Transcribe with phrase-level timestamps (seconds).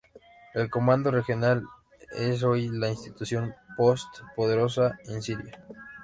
[0.55, 1.61] El Comando Regional
[2.17, 5.63] es hoy la institución post poderosa en Siria.